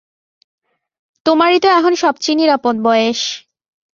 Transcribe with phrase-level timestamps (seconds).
[1.25, 3.21] তোমারই তো এখন সব চেয়ে নিরাপদ বয়েস।